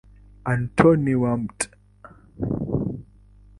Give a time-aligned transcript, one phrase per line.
[0.53, 1.57] Antoni wa Mt.